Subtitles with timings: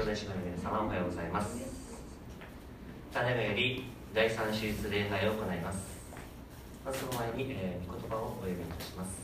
[0.00, 1.58] 兄弟姉妹の皆様おはようございます。
[3.12, 3.84] ただいまより
[4.14, 5.78] 第三手術礼拝を行います。
[6.86, 9.20] まずその前に、えー、言葉をお読みいたします。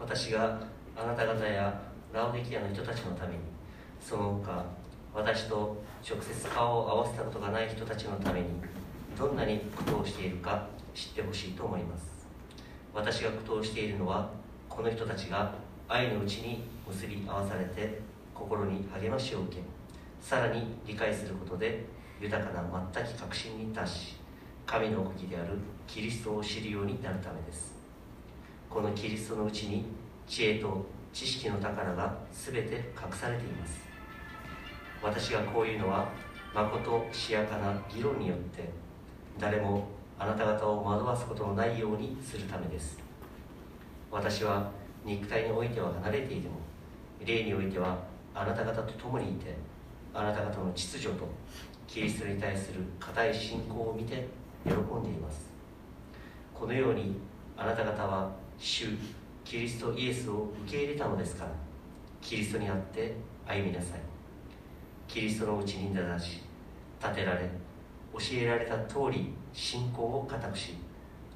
[0.00, 0.60] 私が
[0.96, 1.80] あなた方や
[2.12, 3.38] ラオデキアの人たちのために
[4.00, 4.64] その他
[5.14, 8.46] 私と直接顔を合わせたことがない人たちのために
[9.16, 12.26] どんなに苦闘しているか知ってほしいと思います。
[12.92, 14.28] 私が苦闘しているのは
[14.68, 18.00] この人たちが愛のうちに結び合わされて
[18.34, 19.62] 心に励ましを受け
[20.20, 21.86] さらに理解することで
[22.20, 24.16] 豊かな全き確信に達し
[24.66, 25.52] 神の奥義である
[25.86, 27.74] キリストを知るようになるためです。
[28.68, 29.86] このキリストのうちに
[30.26, 33.80] 知恵と知識の宝が全て隠されています。
[35.02, 36.10] 私がこういうのは
[36.54, 38.68] 誠しやかな議論によって
[39.38, 42.98] 誰もあなた方を惑わすことのないようにするためです。
[44.10, 44.70] 私は
[45.08, 46.56] 肉体においては離れていても
[47.24, 47.98] 霊においては
[48.34, 49.56] あなた方と共にいて
[50.12, 51.26] あなた方の秩序と
[51.86, 54.28] キリストに対する固い信仰を見て
[54.64, 55.48] 喜んでいます。
[56.52, 57.16] このように
[57.56, 58.88] あなた方は主
[59.44, 61.50] キリストイエスを受け入れたのですから
[62.20, 64.00] キリストにあって歩みなさい。
[65.06, 66.42] キリストのうちに立し
[67.00, 67.48] 立てられ
[68.12, 70.74] 教えられた通り信仰を固くし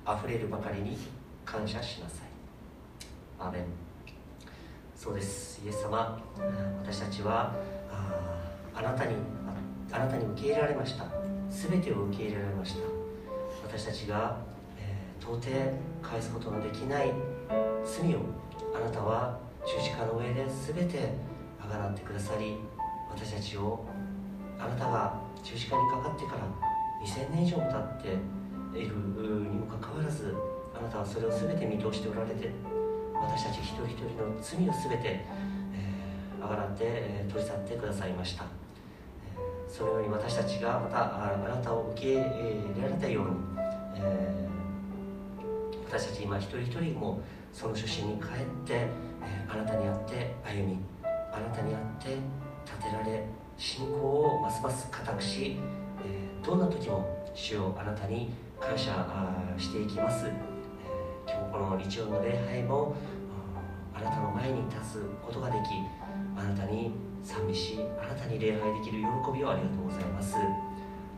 [0.06, 0.98] 溢れるばかりに
[1.46, 2.21] 感謝しなさい。
[3.42, 3.62] アーメン
[4.94, 5.60] そうです。
[5.64, 6.22] イエス様。
[6.80, 7.52] 私たちは
[7.90, 8.40] あ
[8.72, 9.16] あなたに
[9.90, 11.06] あなたに受け入れられました。
[11.50, 12.82] 全てを受け入れられました。
[13.66, 14.36] 私たちが、
[14.78, 15.50] えー、到底
[16.00, 17.12] 返すことのできない
[17.84, 18.20] 罪を
[18.76, 21.10] あなたは十字架の上で全て
[21.60, 22.58] あがなってくださり
[23.10, 23.84] 私たちを
[24.58, 26.46] あなたが十字架にかかってから
[27.04, 27.64] 2000年以上も
[28.00, 30.34] 経っているにもかかわらず
[30.78, 32.50] あなたはそれを全て見通しておられて
[33.22, 38.44] 私たち一人一人の罪を全て、えー、あがらって、え、取り去ってくださいました、
[39.68, 42.20] そのように私たちがまたあなたを受け入
[42.76, 43.30] れられたように、
[45.86, 47.20] 私たち今一人一人も
[47.52, 48.28] その初心に帰っ
[48.66, 48.88] て、え、
[49.48, 52.16] あなたにあって歩みあなたにあって
[52.64, 53.24] 立てられ
[53.56, 55.56] 信仰をますます固くし、
[56.04, 58.92] え、どんな時も主をあなたに感謝
[59.58, 60.26] していきます、
[61.52, 62.96] この日曜の礼拝も
[63.94, 65.68] あなたの前に立つことができ
[66.34, 66.92] あなたに
[67.22, 70.36] 賛美しあなたに礼拝できる喜びをありがとうございます。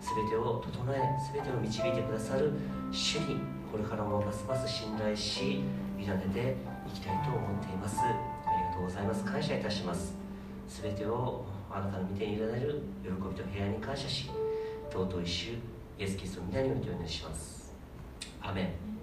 [0.01, 1.01] 全てを整え
[1.33, 2.53] 全てを導いてくださる
[2.91, 3.37] 主に
[3.71, 5.61] これからもますます信頼し
[5.99, 6.57] 委ねて
[6.87, 8.01] いきたいと思っています。
[8.01, 9.25] ありがとうございます。
[9.25, 10.15] 感謝いたします。
[10.69, 14.31] 全てをあなたの御手に委ねる喜びと平安に感謝し
[14.91, 15.59] 尊い主イ
[16.01, 17.73] エス・キリストの皆によってお願いします。
[18.43, 18.94] アメン。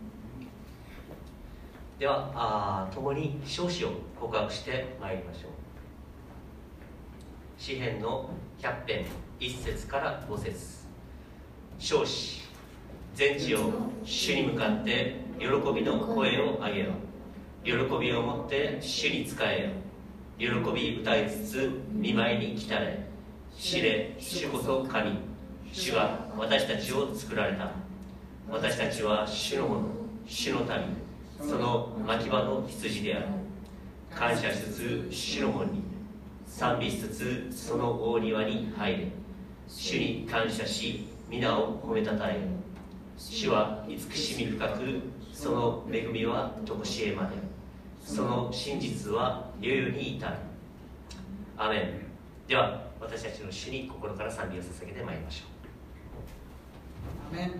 [2.02, 5.52] ではあ共に少子を告白してまいりましょう。
[7.60, 8.28] 詩篇の
[8.60, 9.06] 100編
[9.40, 10.88] 1節から5節。
[11.78, 12.42] 少子
[13.14, 13.60] 全地を
[14.04, 16.90] 主に向かって喜びの声を上げよ
[17.64, 19.72] 喜びを持って主に仕え
[20.40, 20.54] よ。
[20.64, 22.98] 喜び歌いつつ見舞いに来たれ。
[23.56, 25.20] 知れ主こそ神。
[25.72, 27.70] 主は私たちを作られた。
[28.50, 29.82] 私たちは主のもの
[30.26, 31.11] 主の民。
[31.42, 33.26] その牧場の羊である。
[34.14, 35.82] 感謝しつつ主の門に。
[36.46, 39.08] 賛美しつつその大庭に入れ。
[39.68, 42.46] 主に感謝し皆を褒めたたえ
[43.18, 47.30] 主は慈しみ深くその恵みは常しえまで。
[48.04, 50.36] その真実は世々に至る。
[51.58, 52.48] アメン。
[52.48, 55.46] では私たちの主に心から賛美を捧げてまいりましょ
[57.34, 57.36] う。
[57.36, 57.52] アメン。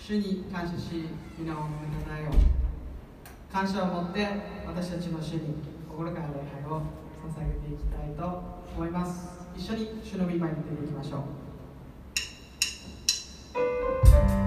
[0.00, 1.04] 主に感謝し
[1.38, 2.30] 皆を褒めたたえよ。
[2.30, 2.63] う
[3.54, 4.26] 感謝を持って
[4.66, 5.54] 私たちの主に
[5.88, 6.32] 心から礼
[6.64, 6.82] 拝を
[7.22, 8.42] 捧げていきたいと
[8.76, 9.28] 思います。
[9.56, 11.18] 一緒に主の御前に出ていきましょ
[14.40, 14.43] う。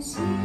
[0.00, 0.35] 十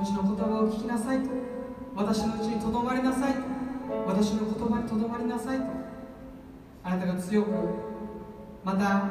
[0.00, 1.28] 命の言葉を聞きなさいと。
[1.94, 3.40] 私のうちにとどまりなさいと。
[4.06, 5.64] 私の言葉にとどまりなさいと。
[6.82, 7.50] あなたが強く
[8.64, 9.10] また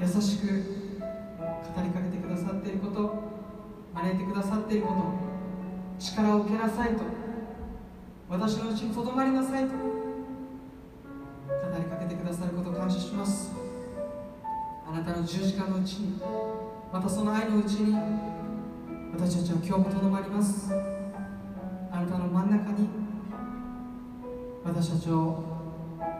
[0.00, 3.22] 優しく語りかけてくださっていること
[3.92, 5.12] 招いてくださっていること
[5.98, 7.02] 力を受けなさいと。
[8.30, 9.72] 私のうちにとどまりなさいと。
[9.72, 9.74] 語
[11.76, 13.52] りかけてくださることを感謝します。
[14.88, 16.18] あなたの十字架のうちに
[16.90, 18.29] またその愛のうちに
[19.22, 20.72] 私たちは今日もとどまります。
[21.92, 22.88] あなたの真ん中に
[24.64, 25.44] 私たちを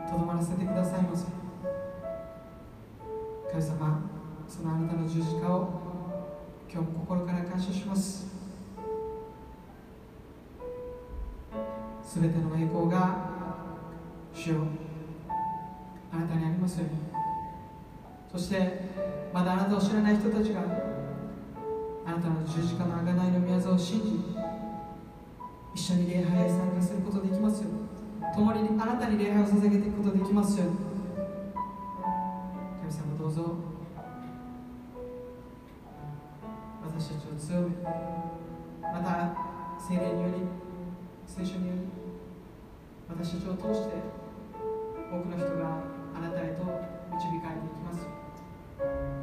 [0.07, 1.25] とどまらせてくださいませ
[3.51, 4.07] 神様
[4.47, 5.81] そのあなたの十字架を
[6.71, 8.27] 今日も心から感謝します。
[12.05, 13.31] すべての栄光が
[14.31, 14.57] 主よ
[16.11, 16.97] あなたにありますように。
[18.31, 18.91] そして
[19.33, 20.90] まだあなたを知らない人たちが
[22.05, 24.35] あなたの十字架の贖いの宮座を信じ
[25.73, 27.69] 一緒に礼拝へ参加することできますよ
[28.35, 30.65] 共にあなたに礼拝を捧げていくことできますよ
[32.81, 33.55] 神様どうぞ
[36.83, 37.69] 私たちを強め
[38.81, 39.33] また
[39.79, 40.33] 聖霊により
[41.25, 41.81] 聖書により
[43.09, 43.95] 私たちを通して
[45.11, 45.77] 多くの人が
[46.15, 46.63] あなたへと
[47.15, 49.20] 導かれていきますよ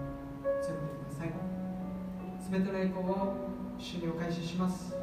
[2.51, 3.35] 全ての栄光を
[3.79, 4.97] 主にお返しします。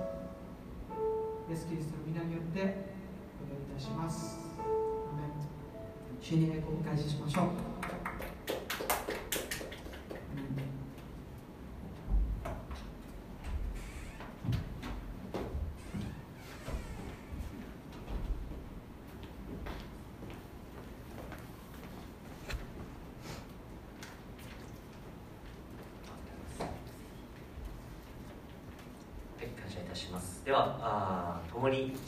[1.48, 4.40] イエス・キリストの皆によってお祈りいたします。
[6.20, 7.75] 主に栄光をお返ししましょう。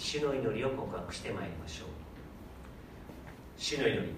[0.07, 1.87] 主の祈りを告白してまいりましょう。
[3.57, 4.13] 主の祈り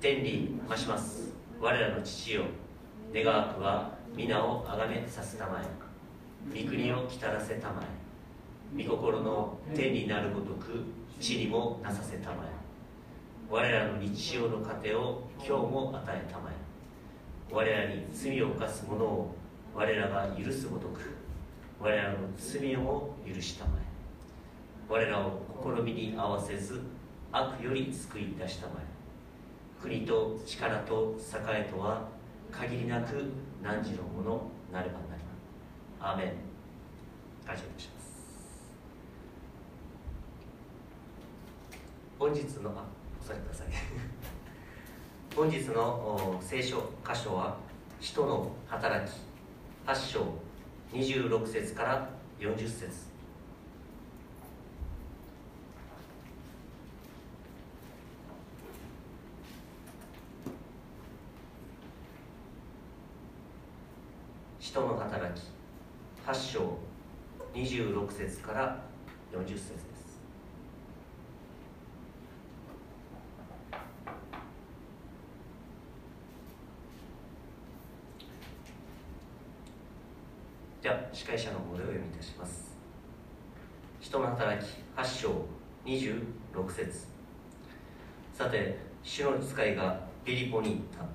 [0.00, 1.32] 天に増します。
[1.60, 2.42] 我らの父よ
[3.14, 6.64] 願わくは皆をあがめさせたまえ。
[6.64, 7.84] 御国を来たらせたま
[8.76, 8.82] え。
[8.82, 10.82] 御心の天になるごとく
[11.20, 12.48] 地にもなさせたまえ。
[13.48, 17.54] 我らの日常の糧を今日も与えたまえ。
[17.54, 19.32] 我らに罪を犯す者を
[19.76, 21.12] 我らが許すごとく
[21.78, 23.93] 我らの罪をも許したまえ。
[24.94, 26.80] 我らを試みに合わせず
[27.32, 29.82] 悪より救い出したまえ。
[29.82, 32.06] 国と力と栄とは
[32.52, 35.22] 限りなく汝のものなればなり
[35.98, 36.28] まアーメン。
[37.44, 38.72] 感謝いたします。
[42.16, 42.84] 本日のあ
[43.20, 43.66] お座りください。
[45.34, 47.56] 本日の聖書箇所は
[48.00, 49.16] 「使徒の働き」
[49.84, 50.24] 8章
[50.92, 53.13] 26節から40節。
[64.74, 65.44] 使徒の働き。
[66.26, 66.78] 8章。
[67.54, 68.82] 26節から
[69.32, 70.18] 40節です。
[80.82, 82.76] では司会者の方でお読みいたします。
[84.00, 84.70] 人の働き。
[84.96, 85.28] 8章。
[85.84, 87.06] 26節。
[88.32, 91.06] さて主の使いがピリポに行っ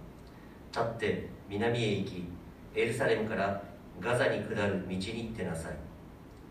[0.71, 0.79] た。
[0.81, 2.38] 立って南へ行き
[2.75, 3.61] エルサレムから
[3.99, 5.73] ガザに下る道に出なさい。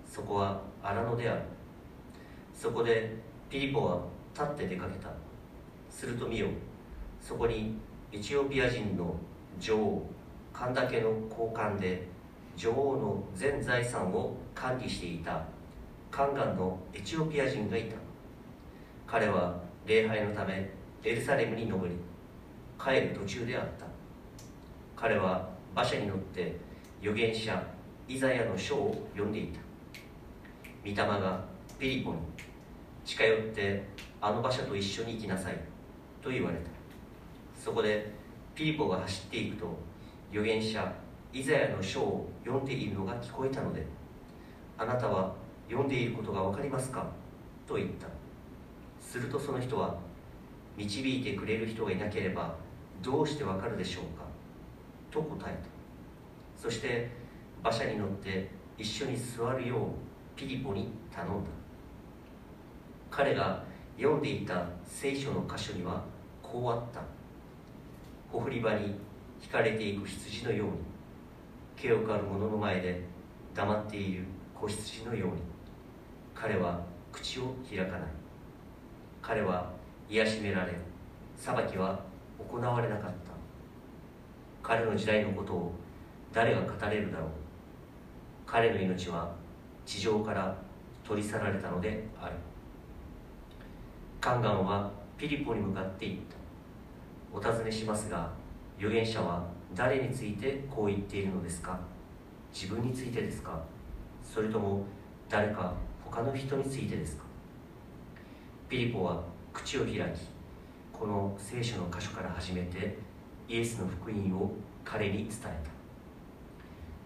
[0.07, 1.43] そこは荒野である。
[2.55, 3.17] そこで
[3.49, 4.01] ピリポは
[4.35, 5.09] 立って出かけた。
[5.91, 6.49] すると見よ。
[7.21, 7.77] そこに
[8.13, 9.15] エチオピア人の
[9.61, 10.07] 女王
[10.53, 12.07] 神田家の高官で
[12.57, 15.43] 女王の全財産を管理していた。
[16.11, 17.97] カンガンのエチオピア人がいた。
[19.07, 20.71] 彼は礼拝のため
[21.05, 21.95] エルサレムに登り
[22.83, 23.87] 帰る途中であった。
[24.97, 26.57] 彼は馬車に乗って
[27.01, 27.63] 預言者
[28.09, 29.61] イザヤの書を読んでいた。
[30.85, 31.45] 御霊が
[31.79, 32.19] ピリポに
[33.05, 33.85] 近寄って
[34.21, 35.59] あの馬車と一緒に行きなさい
[36.23, 36.71] と言われた。
[37.59, 38.13] そこで
[38.55, 39.79] ピリポが走っていくと
[40.31, 40.93] 預言者
[41.33, 43.87] イザヤの書を読んでいるのが聞こえたので
[44.77, 45.35] あなたは
[45.69, 47.07] 読んでいることが分かりますか
[47.67, 48.07] と言った。
[49.01, 49.97] するとその人は
[50.77, 52.55] 導いてくれる人がいなければ
[53.03, 54.18] どうして分かるでしょうか。
[55.11, 56.63] と答えた。
[56.63, 57.11] そして
[57.63, 59.81] 馬車に乗って一緒に座るよう
[60.37, 61.51] ピリポに頼んだ。
[63.11, 63.63] 彼が
[63.97, 66.05] 読んでいた聖書の箇所には
[66.43, 67.01] こうあった。
[68.31, 68.95] ほふり場に
[69.43, 70.73] 引かれていく羊のように
[71.77, 73.03] 毛を刈る者の前で
[73.55, 75.35] 黙っている子羊のように
[76.35, 78.01] 彼は口を開かない。
[79.23, 79.71] 彼は
[80.09, 80.73] 癒しめられ
[81.37, 82.01] 裁きは
[82.39, 83.28] 行われなかった。
[84.69, 85.73] 彼の時代のことを
[86.31, 87.29] 誰が語れるだろう。
[88.45, 89.33] 彼の命は
[89.87, 90.55] 地上から
[91.03, 92.35] 取り去られたのである。
[94.21, 96.37] カンガンはピリポに向かって言った。
[97.35, 98.31] お尋ねしますが
[98.77, 99.43] 預言者は
[99.75, 101.81] 誰についてこう言っているのですか？
[102.53, 103.59] 自分についてですか？
[104.23, 104.85] それとも
[105.31, 105.73] 誰か
[106.05, 107.25] 他の人についてですか？
[108.69, 110.01] ピリポは口を開き
[110.93, 112.99] この聖書の箇所から始めて
[113.49, 114.53] イエスの福音を
[114.85, 115.71] 彼に伝えた。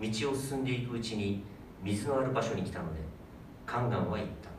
[0.01, 1.45] 道を進んでいくうちに
[1.81, 3.01] 水のある場所に来たので
[3.65, 4.51] カンガンは言った。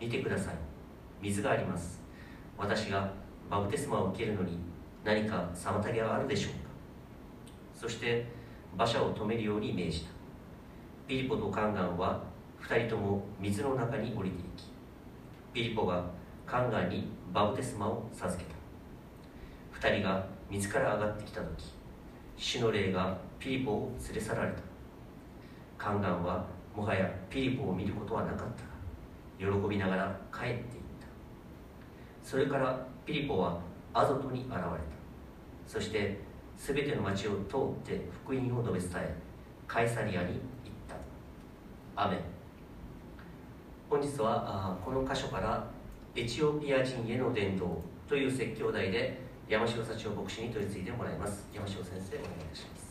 [0.00, 0.54] 見てください。
[1.20, 2.00] 水があります。
[2.56, 3.12] 私が
[3.50, 4.58] バプテスマを受けるのに
[5.04, 6.70] 何か妨げはあるでしょうか。
[7.74, 8.26] そして
[8.74, 10.10] 馬車を止めるように命じた。
[11.06, 12.22] ピリポとカンガンは
[12.62, 14.70] 2人とも水の中に降りていき
[15.52, 16.04] ピリポが
[16.46, 18.51] カンガンにバプテスマを授けた。
[19.82, 21.72] 2人が水から上がってきた時
[22.36, 24.58] 主の霊がピリポを連れ去られた。
[25.76, 30.60] カンガンはもはやピリポを見ることはなかったが喜びながら帰っていっ
[31.00, 31.08] た。
[32.22, 33.58] それからピリポは
[33.92, 34.62] アゾトに現れた。
[35.66, 36.20] そして
[36.56, 39.14] 全ての町を通って福音を述べ伝え
[39.66, 40.38] カイサリアに行っ
[41.96, 42.04] た。
[42.04, 42.18] アメ
[43.90, 45.66] 本日はこの箇所から
[46.14, 51.46] エチオピア人への伝道という説教題で山城幸男牧師に取り次いでもらいます。
[51.52, 52.81] 山城先生お願いいたします。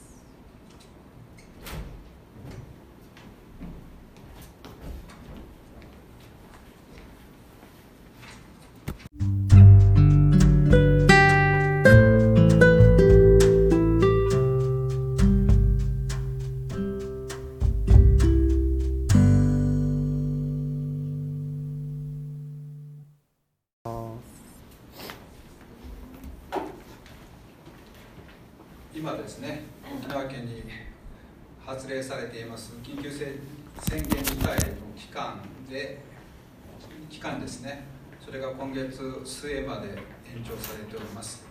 [40.92, 41.44] ております。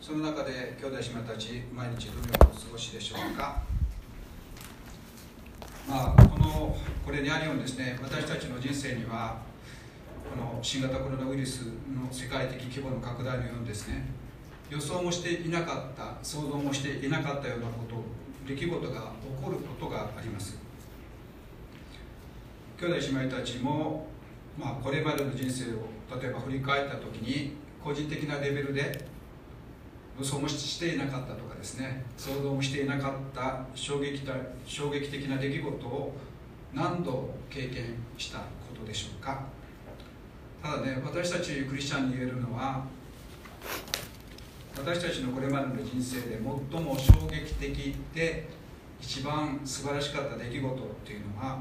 [0.00, 3.62] その中で兄弟姉妹たち毎日どのようにお過ごしでしょうか。
[5.88, 9.38] まあこのこれにあるようにですね私たちの人生には
[10.28, 14.06] この新型コロナウイルスの世界的規模の拡大のようにですね
[14.70, 18.02] 予想もしていなかった想像もしていなかったようなこと
[18.46, 20.58] 出来事が起こることがあります。
[22.80, 24.08] 兄弟姉妹たちも、
[24.58, 29.06] まあ、これまでの人生を例えば振り返った時に個人的なレベルで
[30.18, 32.02] 予想もしていなかったとかですね。
[32.16, 34.22] 想像もしていなかった衝撃
[34.64, 36.14] 衝撃的な出来事を
[36.72, 38.44] 何度経験したこ
[38.80, 39.44] とでしょうか。
[40.62, 42.86] ただね私たちクリスチャンに言えるのは
[44.78, 46.38] 私たちのこれまでの人生で
[46.72, 48.48] 最も衝撃的で
[48.98, 51.58] 一番素晴らしかった出来事っていうのは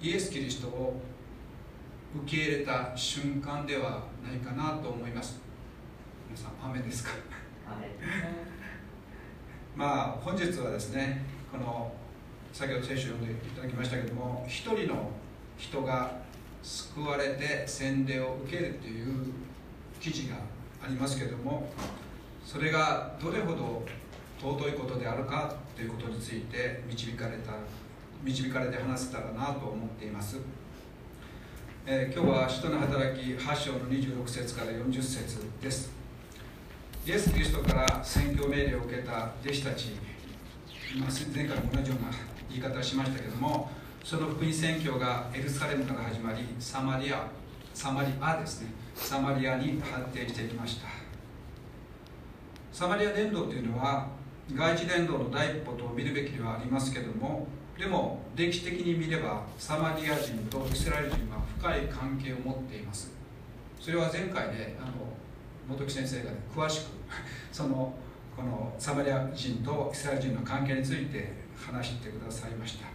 [0.00, 1.00] イエス・キリストを
[2.14, 5.40] 受け入れた瞬間ではないかなと思います。
[6.28, 7.10] 皆さん雨ですか？
[9.76, 11.92] まあ本日はですねこの
[12.52, 15.10] 先ほど聖書を読んでいただきましたけども一人の
[15.58, 16.20] 人が
[16.62, 19.32] 救われて洗礼を受けるという
[20.00, 20.36] 記事が
[20.82, 21.68] ありますけども
[22.44, 23.84] それがどれほど
[24.40, 27.52] 尊いことであるかということについて導かれた
[28.22, 30.38] 導かれて話せたらなと思っています、
[31.86, 35.92] えー、今日は使徒の働き8章の26節から40節です。
[37.04, 39.88] イエス・キリストから宣教命令を受けた弟子たち、
[40.98, 42.10] まあ、前回も同じような
[42.48, 43.68] 言い方をしましたけども
[44.02, 47.28] その福音宣教がエルサレムから始まりサマリア
[47.74, 48.68] サマリアですね。
[48.94, 50.88] サマリアに発展していきました。
[52.72, 54.08] サマリア伝道というのは
[54.54, 57.46] 外地伝道の第一歩と見るべきではありますけども
[57.78, 63.12] でも歴史的に見ればサマリア人とイスラエル人は深い関係を持っています。
[63.80, 64.92] それは前回であの
[65.68, 66.88] 本木先生が、ね、詳しく
[67.52, 67.94] その
[68.36, 72.86] このサマリア人とイスラエル人の関係について話してくださいました、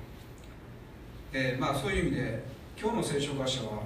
[1.32, 2.44] えー、まあ、そういう意味で
[2.80, 3.84] 今日の聖書箇所は、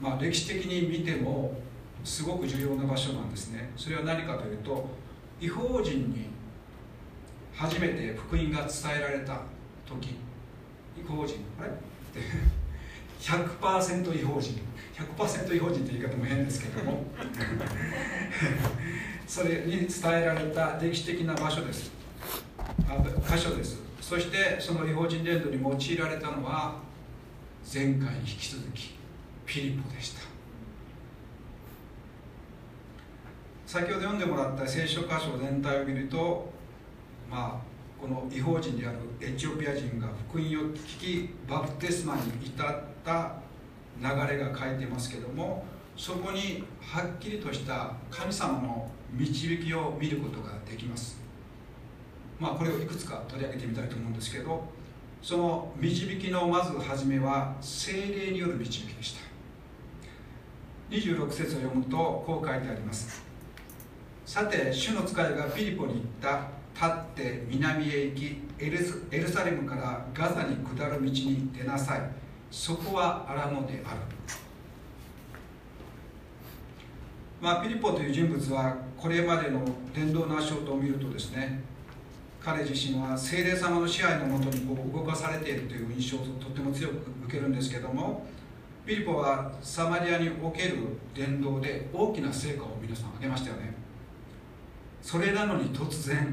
[0.00, 1.58] まあ、歴史的に見ても
[2.04, 3.70] すごく重要な場所なんですね。
[3.76, 4.88] それは何かというと
[5.40, 6.31] 違法人に
[7.54, 9.40] 初めて福音が伝えられた
[9.86, 10.16] 時
[10.98, 11.68] 違法人あれ？
[11.68, 11.78] って
[13.20, 14.60] 100%違法人。
[14.94, 17.04] 100%違法人という言い方も変ですけども。
[19.26, 21.90] それに伝えられた歴史的な場所です。
[23.26, 23.80] 箇所です。
[24.00, 26.76] そしてその違法人伝道に用いられたのは
[27.72, 28.94] 前回に引き続き
[29.46, 30.20] ピリポでした。
[33.66, 36.52] 先ほど読んでもらった聖書箇所全体を見ると
[37.32, 43.36] まあこの違法人であるエチオピア人が福音を聞きバプテスマに至った
[43.98, 45.64] 流れが書いてますけども
[45.96, 51.20] そこにはっきりとした神様の導きを見ることができます。
[52.38, 54.64] まあこれをいくつか取り上げてみたいと思うんですけど
[55.22, 59.20] その導きのまず初めは精霊による導きでした。
[60.90, 63.22] 26節を読むとこう書いてあります。
[64.26, 66.61] さて主の使いがピリポに行った。
[66.74, 72.00] 立って南へ行きエルサレムからガザに下る道に出なさい。
[72.50, 73.96] そこは荒野である。
[77.40, 81.60] まあ、ピリポという人物はこれまでの伝道の足音を見るとですね
[82.40, 88.24] 彼自身は精霊様の支配のもとにこう動かされているという印象をとっても強く受けるんですけども
[88.86, 90.76] ピリポはサマリアにおける
[91.14, 93.74] 伝道で大きな成果を皆さん挙げましたよね。
[95.00, 96.32] それなのに突然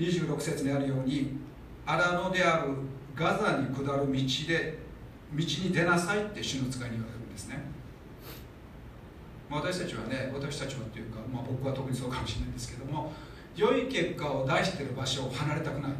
[0.00, 1.36] 26節にあるように
[1.84, 2.72] 荒野である
[3.14, 4.12] ガザに下る道
[4.48, 4.78] で
[5.32, 7.60] 道に出なさいって主の使いに言われるんですね。
[9.50, 13.12] 私たちはね私たちはっていうか、まあ、僕は特にそうかもしれないんですけども
[13.56, 15.92] 良い結果を出してる場所を離れたくない。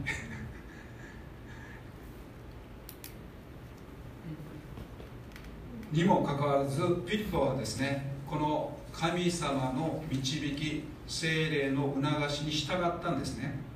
[5.93, 13.70] にもかかわらずピリポはですねこの神様の導き精霊の促しに従ったんですね。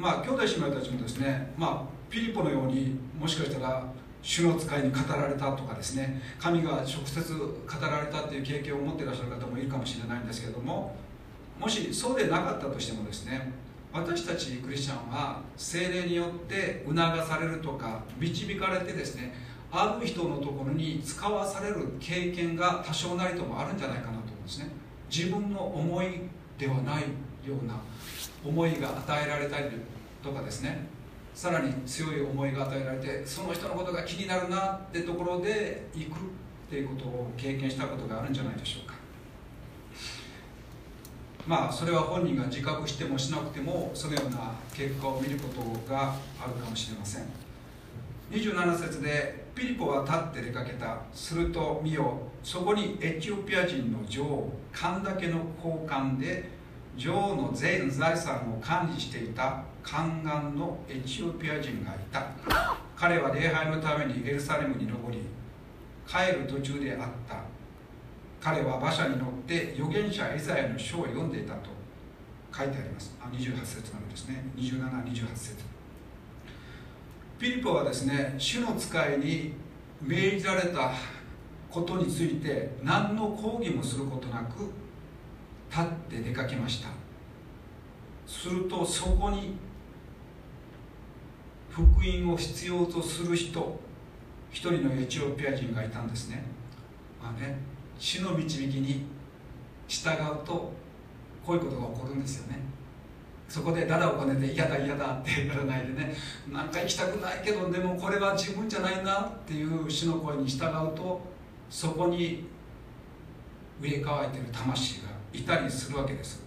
[0.00, 3.84] まあ兄弟姉妹たちもですねまあピリポのようにもしかしたら
[4.22, 7.46] 主の使いに語られたとかですね神が直接語
[7.80, 10.96] られたっていう経験を持ってらっしゃる方もいるかもしれないんですけれども
[11.58, 13.52] もしそうでなかったとしてもですね
[13.92, 19.34] 私たちクリスチャンは精霊によって促されるとか導かれてですね
[19.70, 24.70] ある人のところに使わされる経験が多少なりともあるんじゃないかなと思うんですね。
[25.10, 26.22] 自分の思い
[26.58, 27.04] ではない
[27.46, 27.74] ような
[28.44, 29.66] 思いが与えられたり
[30.22, 30.86] とかですね。
[31.34, 36.18] さらに強い思いが与えられてその人のことが気になるなってところで行くっ
[36.68, 38.94] ていうことを経験したことがあるんじゃないでしょうか。
[41.46, 47.24] まあそれは本人が自覚してもしなくてもそのような結果を見ることがあるかもしれません。
[48.30, 50.98] 27節でピリポは立って出かけた。
[51.12, 56.59] すると見よそこにエチオピア人の女王カンダケの交換で
[57.00, 62.26] 女王の全財産を管理していた宦官のエチオピア人がいた。
[62.94, 65.20] 彼は礼拝のためにエルサレムに登り
[66.06, 67.36] 帰る途中であった。
[68.38, 71.70] 彼は馬車に乗って預言者エザヤの書を読んでいたと
[72.54, 73.16] 書いてあります。
[73.18, 74.44] あ28節までですね。
[74.58, 75.64] 2728節。
[77.38, 79.54] ピリポはですね主の使いに
[80.02, 80.92] 命じられた
[81.70, 84.70] ことについて何の抗議もすることなく
[85.70, 86.88] 立って出かけました。
[88.26, 89.56] するとそこに
[91.68, 93.80] 福音を必要とする人
[94.50, 96.42] 一人のエチオピア人がいたんですね,、
[97.22, 97.58] まあね、
[97.98, 99.04] 主の導きに
[99.86, 100.72] 従うと
[101.44, 102.58] こういうことが起こるんですよね。
[103.48, 106.14] そこでダダをこねて嫌だ嫌だってやらないでね
[106.52, 111.20] なんか行きたくないけどでもこれは自分じゃないなっていう主の声に従うと
[111.68, 112.46] そこに
[113.80, 116.42] 植え替えてる魂がいたりするわけです。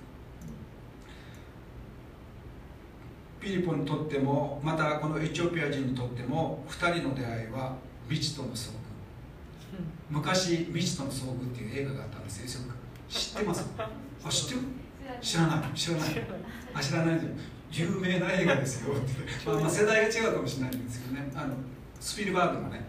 [3.40, 7.76] ピリポにとってもまたこのエチオピア人にとっても2人の出会いは
[8.10, 8.74] 未知との遭遇。
[10.10, 12.58] 昔未知との遭遇っていう映画があったんです。
[12.58, 12.62] よ
[13.10, 13.66] 知ってます？
[13.78, 14.62] あ知ってる？
[15.22, 15.78] 知らない。
[15.78, 16.10] 知らない。
[16.74, 17.20] あ知らない
[17.72, 18.94] 有名な映画ですよ。
[19.46, 21.32] まあ、まあ世代が違うかもしれないんですけどね。
[21.36, 21.56] あの
[22.00, 22.86] スピルバーグがね。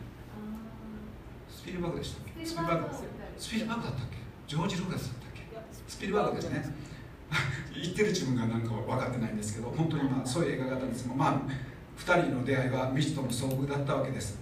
[1.48, 2.44] スピルバーグでしたっけ？
[2.44, 2.94] スピルバーグ
[3.38, 4.16] スピルバーグだったっけ？
[4.46, 5.23] ジョージ・ルーカスだった
[5.86, 6.64] スピルバーグですね。
[7.74, 11.40] 言ってる自分がなんか分かってないんですけど本当にまあそういう映画があったんですがまあ
[11.98, 14.38] 2人の出会いは未知との遭遇だったわけです。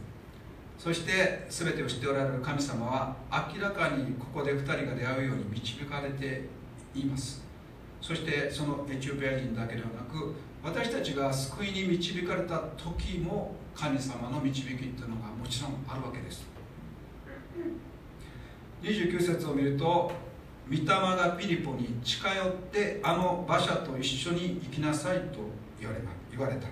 [0.78, 6.48] そして全てを知っておられる神様は明らかにここで2人が出会うように導かれて
[6.94, 7.44] います。
[8.00, 16.44] そしてそのエチオピア人だけではなく私たちが救いに導かれた時も神様の導きっていうのがもちろんあるわけです。
[18.82, 20.10] 29節を見ると
[20.70, 25.38] 御霊がピリポに近寄ってあの馬車と一緒に行きなさいと
[25.80, 26.66] 言われ言われた。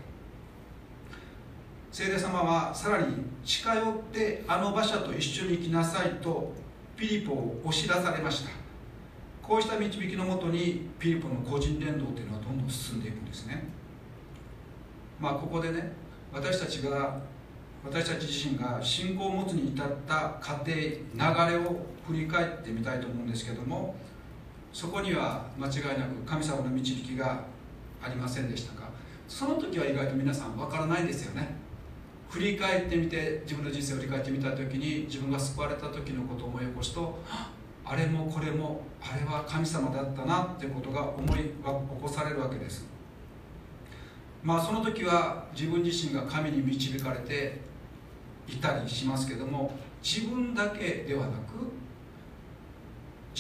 [1.93, 6.53] 聖霊様はさらに近寄ってあの馬車と一緒に行きなさいと
[6.97, 8.51] ピリポを押し出されました。
[9.43, 13.65] こうした導きのもとにピリポの個人伝道というのはどんどん進んでいくんですね。
[15.19, 15.93] まあここでね
[16.33, 17.21] 私たちが
[17.85, 23.95] 私たち自身が信仰を持つに至った過程流れを振り返ってみたいと思うんですけども
[24.73, 27.45] そこには間違いなく神様の導きが
[28.03, 28.89] ありませんでしたか？
[29.29, 31.55] その時は意外と皆さんわからないですよね。
[32.29, 37.19] 振り返ってみて自分の人生を振り返ってみた時に自分が救われた時のことを思い起こすと
[37.85, 41.51] あれもこれもあれは神様だったなってことが思い起
[42.01, 42.87] こされるわけです。
[44.43, 47.61] まあその時は自分自身が神に導かれて
[48.49, 51.80] いたりしますけども自分だけではなく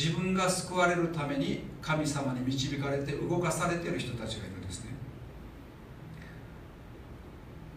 [0.00, 4.92] 自分が救われるために神様に導かれて動かされている人たちがいるんですね。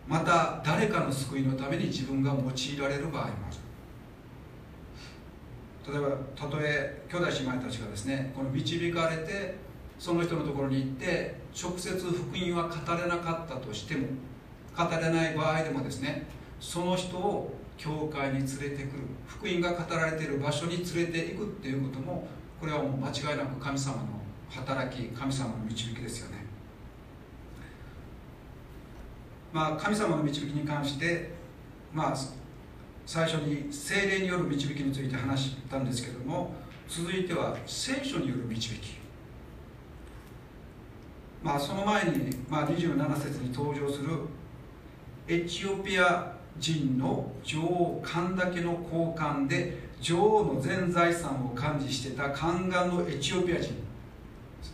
[0.08, 3.34] また誰かの救いのために自分が用いられる場合もある。
[5.92, 9.56] 例えばたとえ兄弟姉妹たちがですねこの導かれて
[10.00, 14.08] その人のところに行って直接福音は語れなかったとしても
[14.78, 16.26] 語れない場合でもですね
[16.62, 17.54] その人を
[17.84, 19.04] 教会に連れてくる。
[19.28, 22.26] 福音が語られている場所に連れていくっていうことも
[22.58, 24.04] これはもう間違いなく神様の
[24.50, 26.46] 働き神様の導きですよね。
[29.52, 31.32] まあ神様の導きに関して
[31.94, 32.16] まあ
[33.06, 36.54] 最初に精霊による導きについて話したんですけども
[36.88, 38.96] 続いては聖書による導き。
[41.44, 44.12] まあその前に、まあ、27節に登場する
[45.28, 53.74] エチオピア人の女王神だけの交換で女王の全財産を管理してた宦官のエチオピア人。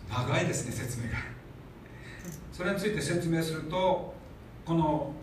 [0.10, 1.18] 長いですね説明が。
[2.52, 4.14] それについて説明すると
[4.66, 5.14] この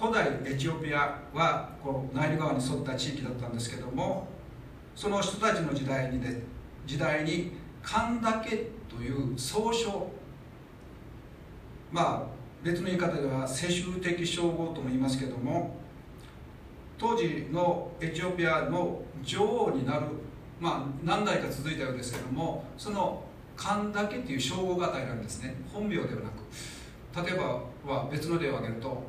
[0.00, 4.28] 古代エチオピアはこうナイル川に沿った地域だったんですけども
[4.94, 6.40] その人たちの時代にで
[6.86, 10.08] 時代に神だけという総称。
[11.90, 15.76] まあ別の言い方では世襲的称号とも言いますけども
[16.98, 20.06] 当時のエチオピアの女王になる
[20.60, 23.22] まあ何代か続いたようですけどもその
[23.56, 25.54] 勘だけっていう称号が与えられるんですね。
[25.72, 27.26] 本名ではなく。
[27.26, 29.02] 例えばは別の例を挙げると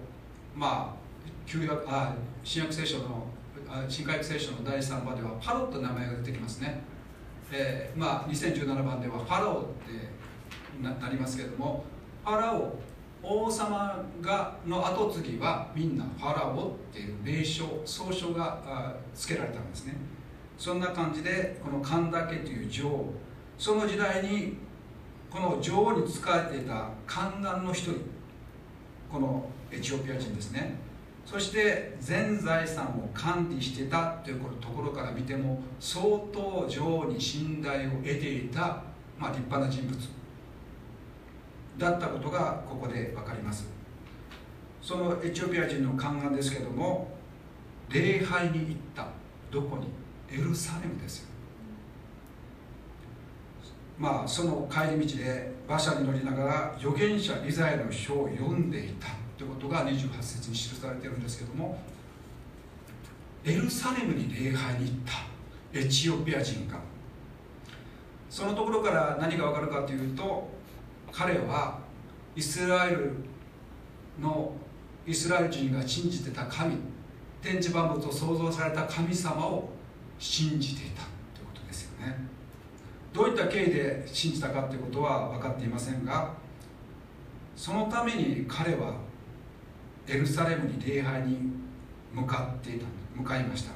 [0.56, 1.00] まあ
[1.46, 3.28] 旧約あ新約聖書の
[3.88, 6.82] 新海聖書の第3番ではパロと名前が出てきますね、
[7.52, 11.84] えー、まあ、2017番ではファラオってなりますけども
[12.26, 12.76] ファラオ
[13.22, 19.96] 王様がの後継ぎはみんなファラオっていう名称総称が付けられたんですね。
[20.58, 23.14] そんな感じでこの神田家という女王
[23.58, 24.58] その時代に
[25.30, 27.96] この女王に仕えていた宦官の一人
[29.12, 30.90] このエチオピア人ですね。
[31.26, 36.04] そして全財産を管理してたというところから見ても相
[36.34, 38.82] 当女王に信頼を得ていた、
[39.20, 39.96] まあ、立派な人物。
[41.80, 43.68] だったことがここで分かります。
[44.82, 47.12] そのエチオピア人の宦官ですけども
[47.90, 49.08] 礼拝に行った
[49.52, 49.88] どこに？
[50.32, 51.28] エルサレムです
[53.98, 59.08] まあその帰り道で馬車に乗りながら預言者イザヤの書を読んでいた
[59.38, 61.82] ということが28節に記されているんですけども
[63.44, 64.96] エルサレムに礼拝に行っ
[65.74, 66.80] たエチオピア人が。
[68.30, 70.48] そのところから何が分かるかというと
[71.12, 71.80] 彼は
[72.36, 73.14] イスラエル
[74.20, 74.54] の
[75.06, 76.78] イスラエル人が信じてた神
[77.42, 79.70] 天地万物を創造された神様を
[80.18, 81.04] 信じていた
[81.34, 82.16] ということですよね。
[83.14, 86.34] どういった経緯で信じたかということは分かっていませんが
[87.56, 88.94] そのために彼は
[90.08, 91.38] エルサレムに礼拝に
[92.14, 92.86] 向かっていた
[93.16, 93.72] 向かいました。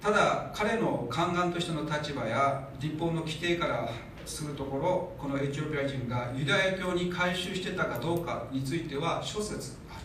[0.00, 3.90] ただ彼の宦官としての立場や立法の規定から
[4.30, 10.00] するところこのエチオピア人がユダヤ教に改宗してたかどうかについては諸説ある。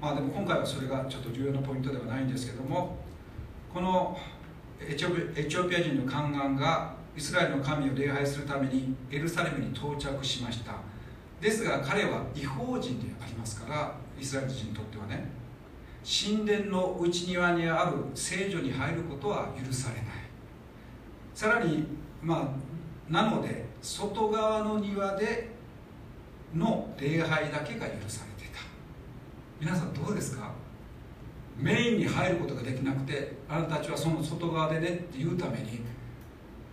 [0.00, 2.96] まあでも今回はそれがちょっと重要なポイントではないんですけども
[3.72, 4.18] この
[4.80, 10.74] エチオピア人の宦官がイスラエルの神を礼拝するためにエルサレムに到着しました。
[11.40, 15.28] ですが彼は違法人でありますからイスラエル人にとってはね
[16.04, 20.25] 神殿の内庭にある聖女に入ることは許されない。
[21.36, 21.84] さらに
[22.22, 22.56] ま
[23.10, 25.50] あなので外側の庭で
[26.54, 28.60] の礼拝だけが許されていた。
[29.60, 30.50] 皆さんどうですか？
[31.58, 35.80] メインに入ることができなくてあなたたちはその外側でねって言うために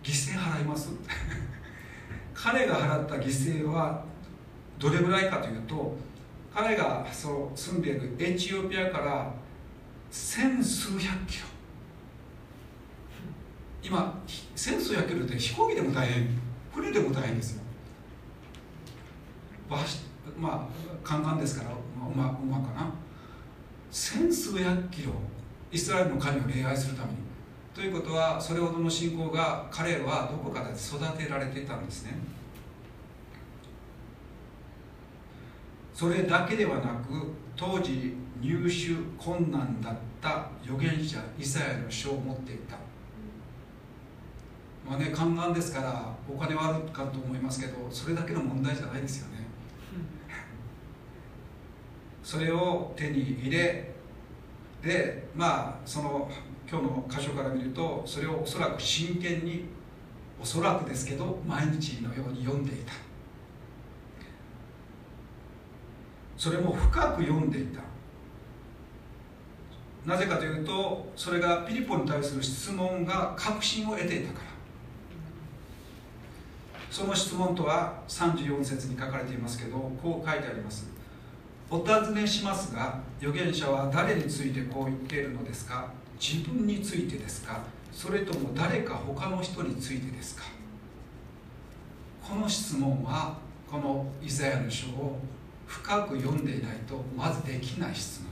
[0.02, 0.88] 犠牲払います？
[2.32, 4.02] 彼が払った犠牲は
[4.78, 5.94] どれぐらいかというと
[6.54, 9.30] 彼がそう住んでいるエチオピアから
[10.10, 11.46] 千数百キロ。
[13.84, 14.22] 今
[14.56, 16.26] 千数百キロって飛行機でも大変
[16.72, 17.62] 船でも大変ですよ。
[20.38, 21.70] まあ簡単ですから
[22.00, 22.90] 馬馬かな。
[23.90, 25.12] 千数百キロ
[25.70, 27.18] イスラエルの神を礼拝するために。
[27.74, 32.12] ということはそれほどの信仰が彼はどこかで育てられていたんですね。
[35.92, 42.83] それだけではなく当時入手困難だった預言者イサヤの書を持っていた。
[44.86, 49.44] まあね宦官ですからお金はあるかと思いますけどそれだけの問題じゃないですよね。
[52.22, 53.94] それを手に入れ
[54.82, 56.30] でまあその
[56.68, 59.66] 今日の箇所から見るとそれをおそらく真剣に
[60.40, 62.92] おそらくですけど毎日のように読んでいた。
[66.36, 67.80] それも深く読んでいた。
[70.04, 74.53] なぜかというとそれがピリポに対する質問が確信を得ていたから
[76.94, 80.86] その質問とは34節に書かれていますけどこう書いてあります。
[81.68, 85.90] お尋ねしますが預言者は誰についてこう言っているのですか？
[86.20, 87.64] 自分についてですか？
[87.90, 90.44] それとも誰か他の人についてですか？
[92.22, 93.38] この質問は
[93.68, 95.18] このイザヤの書を
[95.66, 98.22] 深く読んでいないとまずできない質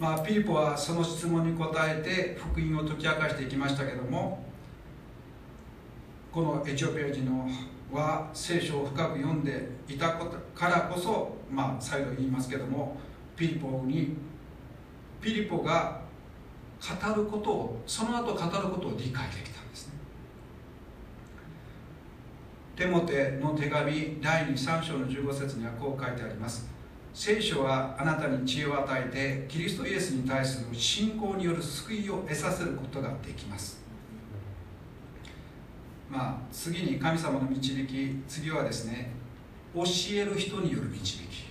[0.00, 0.08] 問。
[0.08, 4.42] まあピリポはその質問に答えて福音を解き明かしていきましたけども
[6.34, 7.48] このエチオピア人の
[7.92, 12.96] は聖書を深く読んでいたことからこそまあ再度言いますけども
[13.36, 14.16] ピリポに
[15.20, 16.00] ピリポが
[16.80, 19.92] 語ることをその後語ることを理解できたんですね。
[22.74, 26.68] テモテの手紙第23章の15節にはこう書いてあります。
[27.14, 33.83] 聖書はあなたに知恵を与えてキリストイエスに対する信仰による救いを得させることができます。
[36.14, 39.10] まあ次に神様の導き次はですね
[39.74, 41.44] 教える人による導き。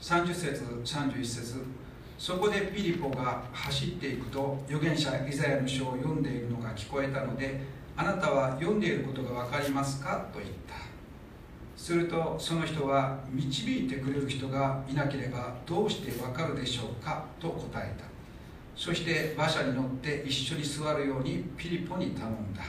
[0.00, 1.64] 30節31節
[2.18, 7.60] そこでピリポが走っていくと預言者イザヤの書を読んでいるのが聞こえたので
[7.96, 10.28] あなたは読んでいることが分かりますか？
[10.32, 10.74] と言った。
[11.76, 17.24] するとその人は導いてくれる人がいなければどうして分かるでしょうか？
[17.40, 18.11] と答えた。
[18.74, 22.62] そして馬車に乗って一緒に座るようにピリポに頼んだ。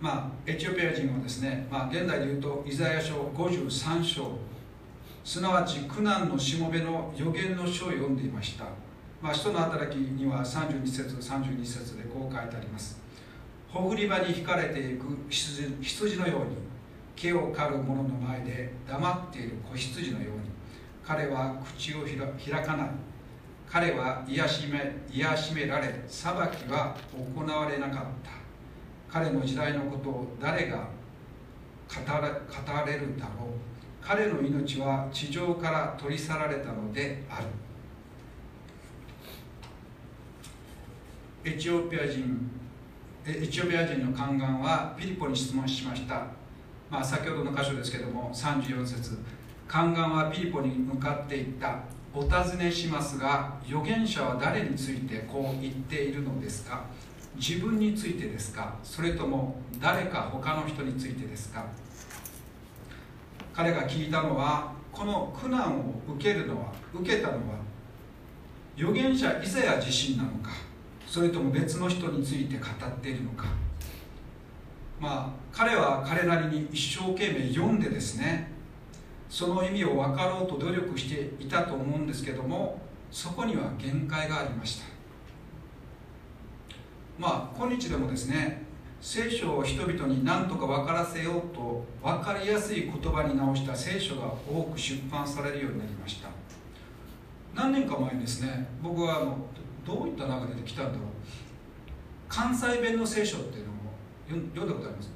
[0.00, 4.38] まあエチオピア人はですね、まあ、現代でいうとイザヤ書53章。
[5.24, 8.66] すなわち苦難のしもべの予言の書を読んでいました、
[9.22, 13.00] まあ、使徒の働きには32節32節でこう書いてあります。
[13.68, 16.56] ほふり場に引かれていく羊羊のように
[17.16, 20.40] 毛を刈る者の前で黙っている子羊のように
[21.02, 22.90] 彼は口を開かない。
[23.74, 28.30] 彼は癒しめ癒しめられ裁きは行われなかった。
[29.12, 30.76] 彼の時代のことを誰が
[31.88, 33.48] 語れるだろう。
[34.00, 37.46] 彼の命は地上から取り去られたのである。
[41.44, 42.48] エチオピア人
[43.26, 46.28] エチオピア人の宦官はピリポに質問しました、
[46.88, 49.18] まあ、先ほどの箇所ですけども34節。
[49.66, 51.80] 宦官はピリポに向かっていった。
[52.16, 56.84] お尋ねしますが預言者は誰についてこう言っているのですか？
[57.34, 58.76] 自分についてですか？
[58.84, 61.66] それとも誰か他の人についてですか？
[63.52, 67.58] 彼が聞いたのはこの苦難を受けるのは受けたのは
[68.76, 70.50] 預言者イザヤ自身なのか？
[71.08, 73.46] それとも別の人について語っているのか？
[75.00, 78.53] まあ彼は彼なりに一生懸命読んでですね
[79.34, 82.80] その意味を分かろうと努力していたと思うんですけども
[83.10, 84.84] そこには限界がありました。
[87.18, 88.62] まあ今日でもですね
[89.00, 96.28] 聖書を人々に何とか分からせようと分かりやすい言葉に直した聖書が多く出版されるようになりました。
[97.56, 99.38] 何年か前にですね僕はあの
[99.84, 101.00] どういった中で来たんだろう。
[102.28, 103.74] 関西弁の聖書っていうのを
[104.54, 105.10] 読んだことあります？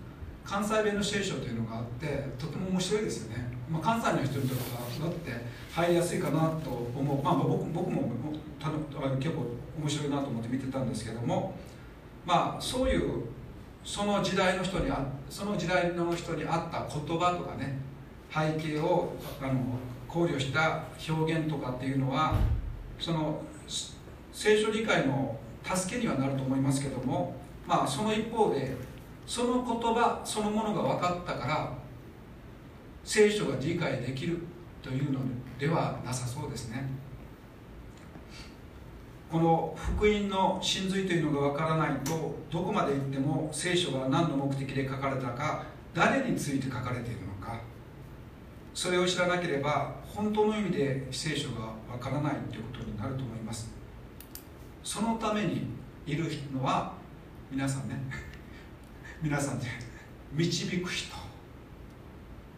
[0.45, 8.13] 関西弁の聖書というのがあってとても面白いですよね、まあ、関西の人にとってはだって入りやすいかなと思う、まあ、僕僕も
[9.21, 9.47] 結構
[9.79, 11.55] 面白いなと思って見てたんですけども。
[12.27, 13.23] まあそういう
[13.83, 17.79] その時代の人にあその時代の人に合った言葉とかね
[18.31, 19.55] 背景をあの
[20.07, 22.35] 考慮した表現とかっていうのは
[22.99, 23.41] その
[24.31, 27.35] 聖書理解の助けにはなると思いますけども。
[27.69, 28.75] まあその一方で
[29.27, 31.73] その言葉そのものが分かったから
[33.09, 34.39] 聖書が理解できる
[34.83, 35.21] というの
[35.59, 36.87] ではなさそうですね。
[39.33, 47.59] この福音の真髄というのがわからないとどこまで行っても聖書が何の目的で書かれたか誰について書かれているのか
[48.75, 53.71] それを知らなければ本当の意味で聖書がわからないということになると思います。
[54.85, 55.63] そのために
[56.07, 56.93] いるのは
[57.51, 57.99] 皆さんね。
[59.23, 59.67] 皆さんで
[60.35, 61.28] 導く人。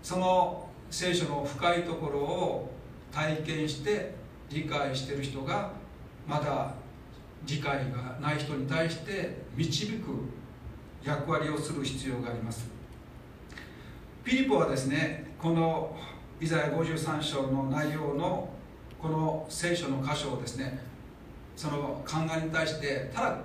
[0.02, 2.70] その聖書の深いところを
[3.12, 4.14] 体験して
[4.48, 5.72] 理解してる人が
[6.26, 6.74] まだ
[7.46, 10.08] 理解がない人に対して導く
[11.02, 12.68] 役割をする必要があります。
[14.24, 15.96] ピリポはですねこの
[16.40, 18.48] イザヤ53章の内容の
[19.00, 20.78] この聖書の箇所をですね
[21.56, 23.38] その考えに対してただ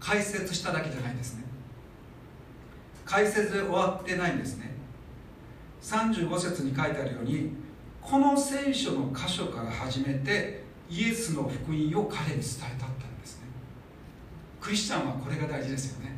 [0.00, 1.44] 解説しただけじゃないんですね。
[3.04, 4.77] 解説で終わってないんですね。
[5.88, 7.50] 35節に書いてあるように
[8.02, 12.42] この聖書の箇所から始めてイエスの福音を彼に伝
[12.76, 13.46] えたったんですね。
[14.60, 16.12] クリスチャンはこれが大事ですよね。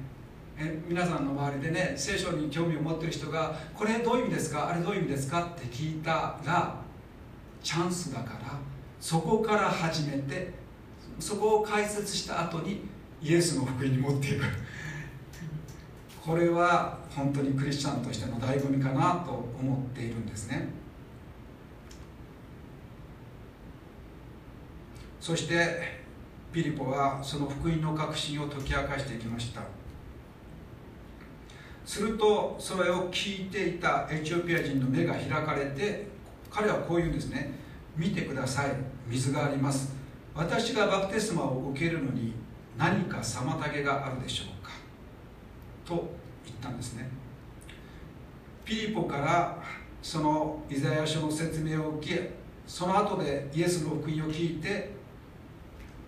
[0.59, 4.69] え皆さんの周りでね聖書に興味を持ってる人がこれどういう意味ですか？
[4.69, 5.53] あれどういう意味ですか？
[5.57, 6.77] って聞いたら
[7.63, 8.59] チャンスだから
[9.01, 10.53] そこから始めて
[11.21, 12.83] そこを解説した後に
[13.23, 14.45] イエスの福音に持っていく。
[16.31, 20.69] これは本当にクリスチャンとしての醍醐味かなと思っているんですね。
[25.19, 25.99] そして
[26.53, 29.63] ピリポはその福音の確信を解き明かしていきました。
[31.85, 36.07] するとそれを聞いていたエチオピア人の目が開かれて
[36.49, 37.55] 彼はこう言うんですね。
[37.97, 38.71] 見てください。
[39.09, 39.93] 水があります。
[40.37, 42.35] 私がバプテスマを受けるのに
[42.79, 44.71] 何か妨げがあるでしょうか。
[45.85, 46.20] と
[46.61, 47.09] ったんですね。
[48.65, 49.59] ピリポから
[50.03, 52.31] そのイザヤ書の説明を受け
[52.67, 54.91] その後でイエスの福音を聞いて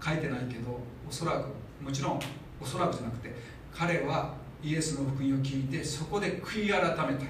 [0.05, 0.79] 書いてないけど
[1.09, 1.49] おそらく
[1.83, 2.21] もちろん
[2.61, 3.35] おそらくじゃなくて
[3.75, 6.83] 彼はイエスの福音を聞いてそこで悔い改
[7.13, 7.25] めた。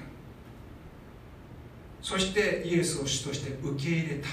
[2.01, 4.27] そしてイエスを主として受け入れた。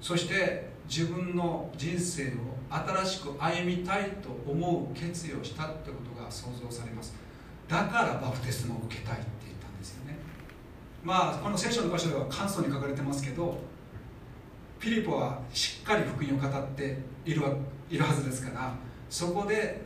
[0.00, 2.30] そして自分の人生を
[2.70, 7.14] 新しく歩みたいと思う決意をしたってこと想像されます。
[7.68, 10.18] だからバプテスマを受けたいって言ったんですよね。
[11.02, 13.58] まあこの聖書の場所では簡素に書かれてますけど
[14.80, 17.42] ピリポはしっかり福音を語っている
[17.88, 18.74] いるはずですから
[19.08, 19.82] そこで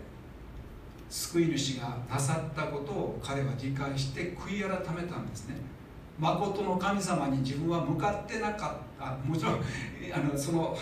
[1.11, 5.57] 救い主がなさったことを彼は理解して悔い改めたんですね。
[6.18, 9.16] 誠の神様に自分は向かってなかった。
[9.24, 9.55] もちろん
[10.12, 10.76] あのその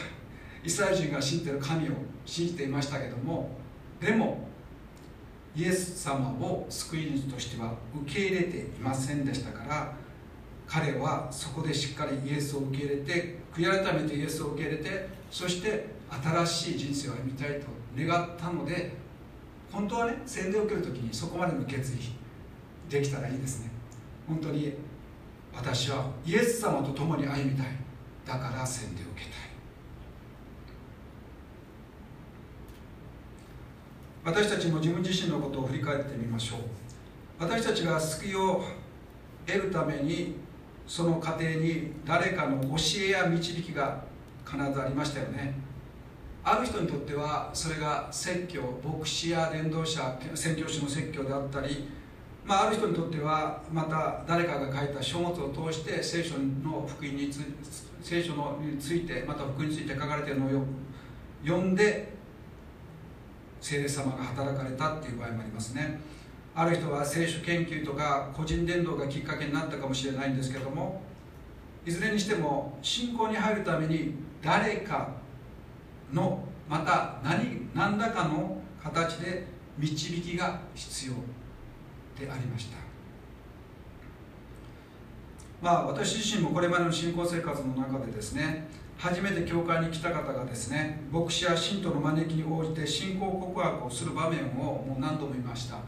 [0.64, 1.92] イスラエル人が信じてる神を
[2.24, 3.50] 信じていましたけども
[4.00, 4.45] でも
[5.56, 9.94] イエス様を救い主としては受け入れていませんでしたから
[10.66, 15.86] 彼はそこでしっかりイエスを受け入れて悔い改めてイエスを受け入れてそして
[16.22, 18.92] 新しい人生を歩みたいと願ったので
[19.72, 21.96] 本当はね洗礼を受ける時にそこまでの決意
[22.90, 23.70] できたらいいですね。
[24.28, 24.74] 本当に
[25.54, 27.66] 私はイエス様と共に歩みたい。
[28.26, 29.56] だから洗礼を受けたい
[34.26, 36.58] 私たちも自分自身のことを振り返ってみましょう。
[37.38, 38.64] 私たちが救いを
[39.46, 40.34] 得るために
[40.84, 44.02] その過程に誰かの教えや導きが
[44.44, 45.54] 必ずありましたよね。
[46.42, 51.88] ある人にとってはそれが説教牧師や伝道者宣教師の説教であったり、
[52.44, 57.42] まあ、ある人にとってはまた誰かが書いた書物を通して聖書の福音につ
[58.02, 60.64] 聖書のについてまた福音について書かれているのを
[61.44, 62.15] 読んで
[63.68, 65.98] 聖霊様が働かれたっていう場合もありますね。
[66.54, 71.02] ある人は聖書研究とか個人伝道がきっかけになったかもしれないんですけども
[71.84, 75.08] いずれにしても信仰に入るために誰か
[76.12, 79.44] のまた何何らかの形で
[79.76, 81.14] 導きが必要
[82.24, 82.76] でありました。
[85.60, 88.68] まあ私自身もこれまでの信仰生活の中でですね
[88.98, 95.78] 初めて教会に来た方がですね牧師や信徒の招きに応じて信仰告白をする場面をもう何度も見ました。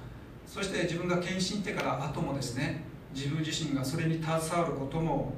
[0.47, 2.83] そして自分が献身してから後もですね
[3.15, 5.33] 自分自身がそれに携わることも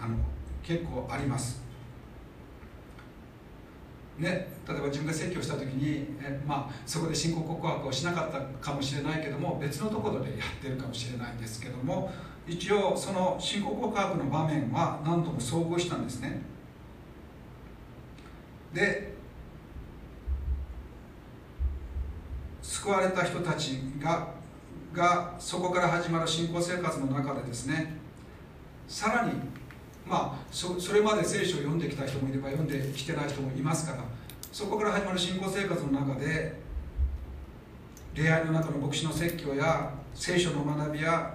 [0.00, 0.16] あの
[0.62, 1.62] 結構あります。
[4.18, 12.12] ね、例えば自分が説教した時にえ、まあ、そこで信仰告白をしなかったかもしれないけども別のところでやってるかもしれないんですけども
[12.46, 16.53] 一応その信仰告白の場面は何度も遭遇したんですね。
[18.74, 19.14] で
[22.60, 24.34] 救われた人たちが
[24.92, 27.96] がそこから始まる信仰生活の中でですね
[28.86, 29.32] さらに
[30.06, 34.04] まあそそれまで聖書を読んできた人もいれば読んできてない人もいますから
[34.52, 36.54] そこから始まる信仰生活の中で
[38.14, 41.34] 恋愛の中の牧師の説教や聖書の学びや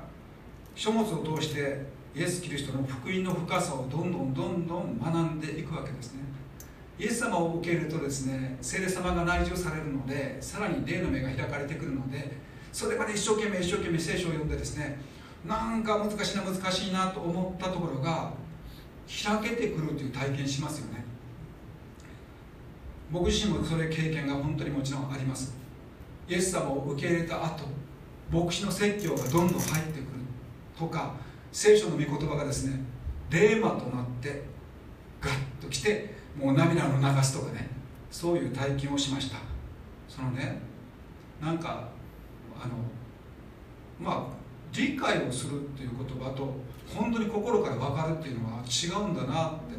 [0.76, 1.86] 書物を通して
[2.16, 6.29] イエス・キリストの福音の深さをどんどんどんどん学んでいくわけですね。
[7.00, 12.30] イエス様を受け入れるとですね聖霊様が内住されるのでさらに霊の目が開かれてくるので
[12.74, 15.00] それまで一生懸命一生懸命聖書を読んでですね
[15.48, 18.34] なんか難しいな難しいなと思ったところが
[19.08, 21.04] 開けてくるという体験しますよね。
[23.10, 25.56] 僕自身もそれ経験が本当にもちろんあります。
[26.28, 27.64] イエス様を受け入れた後
[28.32, 30.04] 牧師の説教がどんどん入ってくる
[30.78, 31.16] とか
[31.52, 32.82] 聖書の御言葉がですね
[33.32, 34.44] 霊魔となって
[35.20, 37.70] ガッときてもう涙の流すとかね
[38.10, 39.38] そういう体験をしました。
[40.08, 40.60] そのね
[41.42, 41.90] なんか
[42.60, 42.74] あの
[44.00, 44.40] まあ
[44.74, 46.56] 理解をするっていう言葉と
[46.88, 49.76] 本当に心から分かるっていうのは違うんだなって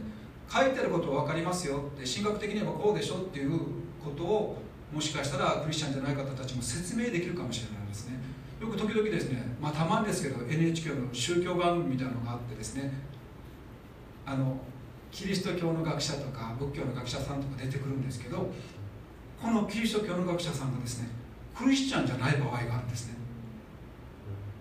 [0.52, 3.58] 書いてることは分かりますよって神学的にはこうでしょっていう
[4.02, 4.58] ことを
[4.92, 8.18] もしかしたらクリスチャンじゃない方たちも説明できるかもしれないですね。
[8.60, 12.92] よく時々ですね、まあ、たまにですけど NHK の宗教番組みたいなのがあってですね
[14.26, 14.60] あの
[15.10, 18.50] キリスト教の学者とか仏教の学者さんとか出てくるんですけど
[19.40, 21.08] このキリスト教の学者さんがですね
[21.56, 23.14] クリスチャンじゃない場合があるんですね。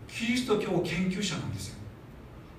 [0.07, 1.75] キリスト教研究者なんですよ。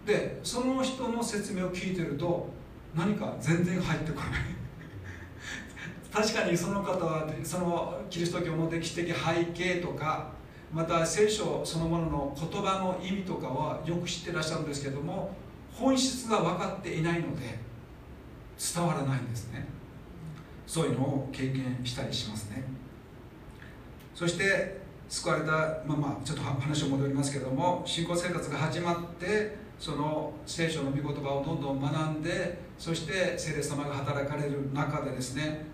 [0.07, 2.49] でその人の説明を聞いてると
[2.95, 4.30] 何か全然入ってこない。
[6.12, 10.30] 確かにその方はそのキリスト教の歴史的背景とか
[10.72, 15.34] また聖書そのものの言葉の意味とかはよく知ってらっしゃるんですけども
[15.72, 17.59] 本質が分かっていないので
[18.61, 19.66] 伝わらないんですね。
[20.66, 22.62] そういうのを経験したりしますね。
[24.14, 25.50] そして救われた
[25.86, 35.64] まあまあちょっと話を戻りますけども信仰生活が始まってその聖書の御言葉をどんどん学んでそして聖霊様が働かれる中でですね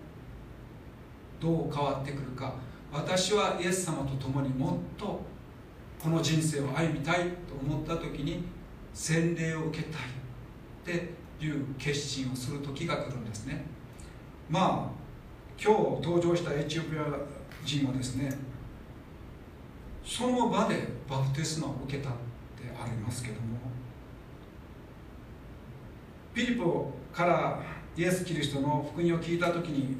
[1.40, 2.54] どう変わってくるか。
[2.92, 5.20] 私はイエス様と共にもっと
[6.02, 8.44] この人生を歩みたいと思った時に
[8.94, 10.02] 洗礼を受けたい。
[10.02, 13.64] っていう決心をする時が来るんですね。
[14.48, 14.96] まあ
[15.62, 17.04] 今日登場したエチオピア
[17.64, 18.30] 人はですね
[20.04, 22.18] その場でバプテスマを受けたって
[22.78, 23.58] ありますけども
[26.32, 27.60] ピリポから
[27.96, 29.96] イエス・キリストの福音を聞いた時に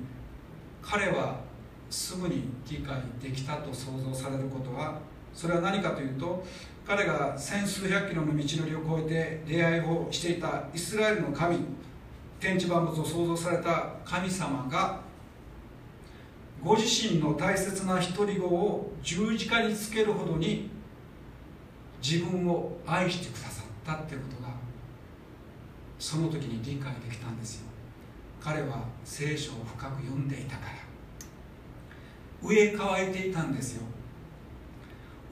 [0.82, 1.40] 彼は
[1.88, 5.00] すぐに理解できたと想像されることは
[5.32, 6.44] それは何かというと
[6.86, 11.58] 彼が千数百キロの道のりを越えて出会いをしていたイスラエルの神
[12.38, 15.00] 天地万物を創造された神様が
[16.62, 20.70] ご自身の大切な独り子を十字架につけるほどに
[22.00, 24.54] 自分を愛してくださったっていうことが
[25.98, 27.66] その時に理解できたんですよ。
[28.40, 30.72] 彼は聖書を深く読んでいたから。
[32.48, 33.95] 植え乾いていたんですよ。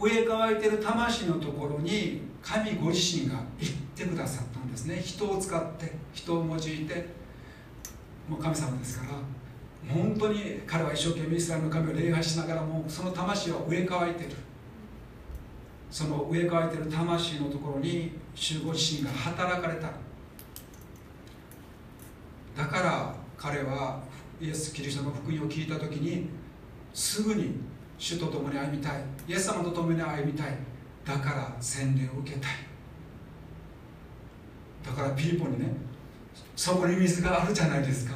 [0.04, 5.00] 植え乾いている魂のところに神ご自身が言ってくださったんですね。
[5.00, 7.24] 人を使って人を用いて。
[8.28, 14.36] もう神様ですから本当に彼は一生懸命イスラエルの神を礼拝しながらもその魂は植え乾いている。
[15.90, 19.90] その植え替えている魂のところに主ご自身が働かれた。
[22.56, 24.02] だから彼は
[24.40, 26.28] イエス・キリストの福音を聞いた時に
[26.92, 27.56] すぐに
[28.04, 29.02] 主と共に歩みたい。
[29.26, 30.48] イエス様と共に歩みたい。
[31.06, 32.50] だから洗礼を受けたい。
[34.84, 35.72] だからピリポにね
[36.54, 38.14] そこに水があるじゃないですか。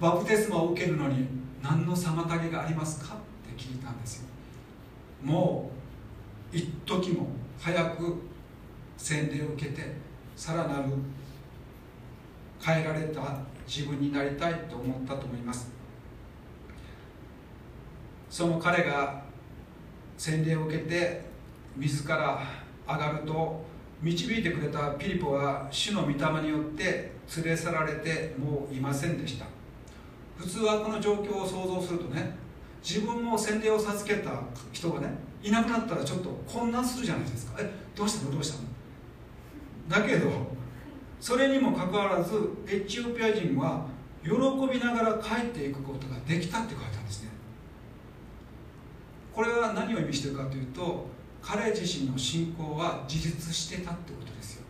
[0.00, 1.28] バプテスマを受けるのに
[1.62, 4.28] 何の妨げがありますかって聞いたんですよ。
[5.22, 5.70] も
[6.52, 7.28] う一時も
[7.60, 8.16] 早く
[8.96, 9.94] 洗礼を受けて
[10.34, 10.88] さらなる
[12.60, 15.70] 変えられた自分になりたいと思ったと思います。
[18.28, 19.27] その彼が
[20.18, 21.22] 洗礼を受けて
[21.76, 22.42] 自ら
[22.86, 23.64] 上がると
[24.02, 29.46] 導いてくれたピリポは主の御霊によって連れ去られてもういませんでした。
[30.36, 32.36] 普通はこの状況を想像するとね
[32.82, 34.30] 自分も洗礼を授けた
[34.72, 35.08] 人がね
[35.42, 37.56] いなくなったらちょっと混乱するじゃないですか。
[37.60, 38.32] えどうしたの？
[38.32, 40.02] どうしたの？
[40.02, 40.30] だけど
[41.20, 42.34] それにもかかわらず
[42.68, 43.86] エチオピア人は
[44.22, 47.27] 喜びながら帰っていくことができたって書いてあるんですね。
[49.38, 51.06] これは何を意味してるかというと
[51.40, 54.64] 彼自身の信仰は自立してたってことですよ。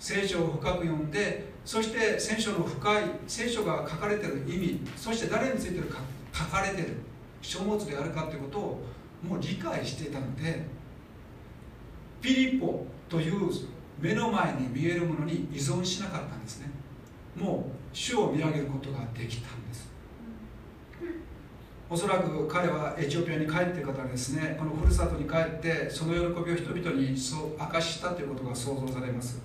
[0.00, 6.00] 聖書を深く読んでそして聖書の深い聖書が書かれてる意味そして誰についてるか
[6.32, 6.88] 書かれてる
[7.40, 8.80] 書物であるかということを
[9.22, 10.64] もう理解してたので
[12.20, 13.48] ピリポという
[14.00, 16.66] 目の前に見えるものに依存しなかったんですね。
[17.36, 19.61] もう主を見上げることができた。
[21.92, 29.42] おそらく彼はエチオピアに帰っている方ですねこのふるさとに帰ってその喜びを人々にそう明かしたということが想像されます。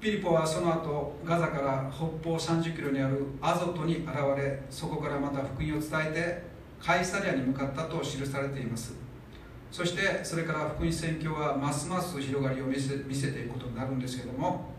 [0.00, 6.42] ピリポはその後ガザから北方30キロにあるアゾトに現れそこからまた福音を伝えて
[6.82, 8.94] カイサリアに向かったと記されています。
[9.70, 14.70] そしてそれから福音宣教はますます広がりを見せ見せていくことになるんですけども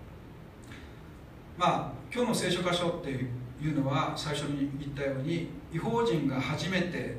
[1.60, 7.18] まあ今日の聖書箇所っていういうのは最初に言ったように違法人が初めて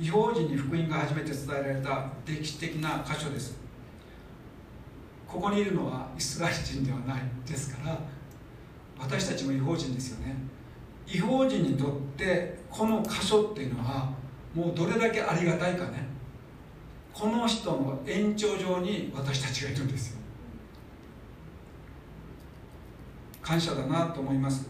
[0.00, 3.58] 違法人に福音が初めて伝えられた歴史的な箇所です。
[5.26, 7.98] ここにいるのはイスラエル人ではないですから
[8.98, 10.36] 私たちも違法人ですよね。
[11.06, 14.12] 違法人にとってこの箇所っていうのは
[14.54, 16.06] もうどれだけありがたいかね。
[17.12, 20.18] この人の延長上に私たちがいるんですよ。
[23.42, 24.68] 感謝だなと思います。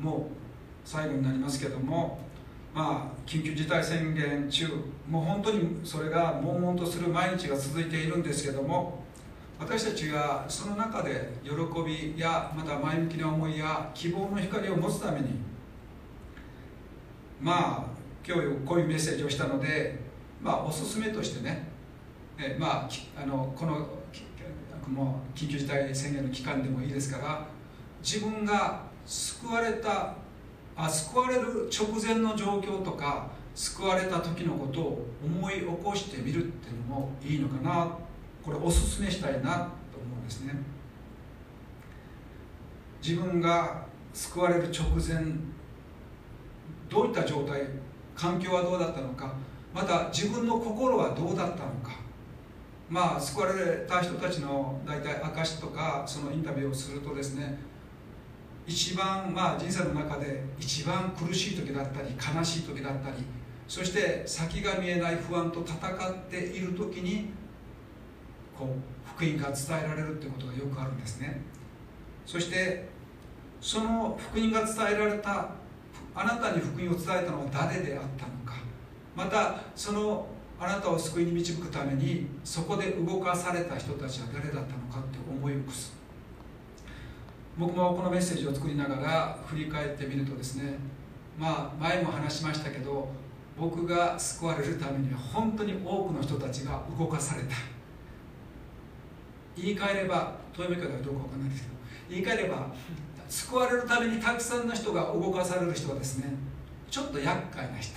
[0.00, 0.20] もう
[0.84, 2.18] 最後になりますけども
[2.74, 4.66] まあ緊急事態宣言中
[5.08, 9.04] もう本当にそれが悶々とする毎日が続いているんですけども
[9.58, 11.50] 私たちがその中で喜
[11.82, 15.28] びやまた前向きな思いや希望の光を持つために
[17.40, 19.98] まあ今日こういうメッセージをしたので
[20.42, 21.68] まあおすすめとしてね
[22.38, 22.88] えまあ
[23.22, 23.88] あのこの
[25.34, 27.46] 緊急事態宣言の期間でもいいですから
[28.02, 30.14] 自分が救われた
[30.76, 37.96] あ救われる直前の状況とか救われた時のことを思い起こしてみるっていうのもいいのかな
[38.44, 40.54] これおすすめしたいなと思うんですね。
[43.02, 45.32] 自分が救われる直前
[46.90, 47.62] どういった状態
[48.14, 49.34] 環境はどうだったのか
[49.72, 52.06] また自分の心はどうだったのか。
[52.88, 57.58] まあ救われた人たちの大体証とかそのインタビューをするとですね
[58.66, 62.08] 一番まあ人生の中で一番苦しい時だったり
[62.38, 63.16] 悲しい時だったり
[63.68, 67.30] そして先が見えない不安と戦っている時に
[68.56, 71.40] こう福音が伝えられるってことがよくあるんですね。
[72.24, 72.88] そして
[73.60, 75.50] その福音が伝えられた
[76.14, 78.54] あなたに福音を伝えたのは誰であったのか。
[79.14, 80.26] またその
[80.58, 85.92] あなたを救いに導くためにそこで動かされた人たちは誰だったのかって思い起こす。
[87.58, 90.78] 僕もこのメッセージを作りながら振り返ってみるとですね
[91.38, 93.08] まあ前も話しましたけど
[93.58, 97.54] 僕が救われるためには本当に多くの人たちが動かされた。
[99.56, 101.74] 言い換えれば遠い目かどうかわかんないですけど
[102.10, 102.66] 言い換えれば
[103.26, 106.34] 救われるためにたくさんの人が動かされる人はですね
[106.90, 107.96] ちょっと厄介な人。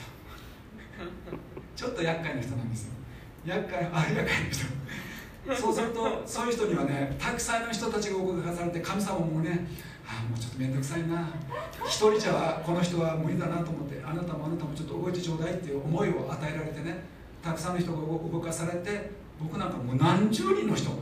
[1.75, 2.93] ちょっと厄介な人なんですよ。
[3.45, 4.65] 厄介あ厄介な人。
[5.47, 9.67] そうするとそういう人にはねたくさんの人たちが動かされて神様もね
[10.05, 11.29] ああもうちょっと面倒くさいな。
[11.85, 17.03] 一人じゃこの人は無理だなと思ってあなたもあなたもちょっと動いてちょうだいっていう思いを与えられてね
[17.43, 20.97] たくさんの人が動かされて僕なんかもう何十人の人が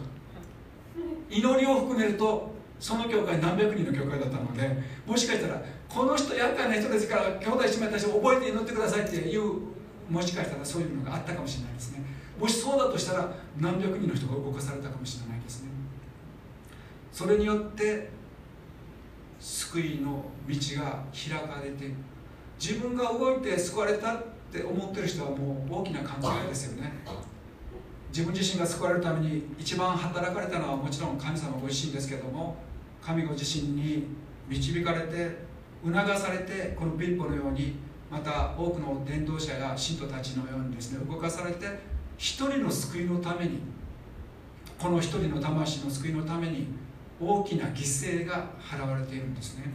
[1.29, 9.53] 祈りを含めるとその教会何百人の教会だったのでもしかしたらこの人厄介な人ですから兄弟姉妹たち覚えて祈ってくださいっていう
[10.09, 12.16] もしかしたらそういうのがあったかもしれないですね。
[12.39, 15.69] もしそうだとしたら何百人の人が動かされたかもしれないですね。
[17.11, 18.09] それによって
[19.39, 21.91] 救いの道が開かれて
[22.59, 26.91] 自分が動いて救われたって思ってる人はもう大きな勘違いですよね。
[28.09, 32.55] 自分自身が救われるために一番働かれたのはもちろん神様ご自身ですけども
[33.01, 34.07] 神ご自身に
[34.47, 35.38] 導かれて
[35.83, 37.75] 促されてこのピリポのように
[38.09, 43.59] また多くの伝道者や信徒たちのようにですね動かされて一人の救いのために
[44.78, 46.68] この一人の魂の救いのために
[47.20, 49.65] 大きな犠牲が払われているんですね。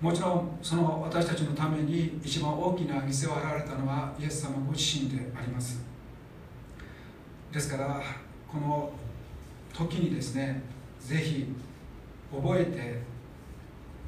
[0.00, 5.80] もちろんその私たちのために一番大きな犠牲を払われたのはイエス様ご自身であります。
[7.52, 8.02] ですから
[8.46, 8.92] この
[9.72, 10.62] 時にですね
[11.00, 11.46] ぜひ
[12.30, 13.00] 覚えて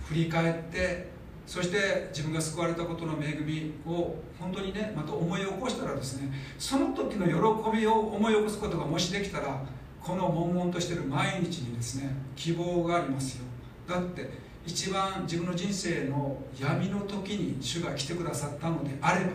[0.05, 1.18] 振り返って
[1.49, 9.65] そして自分が救われたことの恵みを本当にねまた思い起こしたらですねその時の喜びを思い起こすことがもしできたら
[9.99, 13.45] この悶々としてる毎日にですね希望がありますよ。
[13.89, 14.29] だって
[14.67, 19.31] 一番自分の人生の闇の時に主が来てくださったのであれば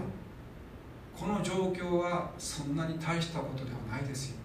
[1.18, 4.38] この状況はそんなに大したことではないですよ。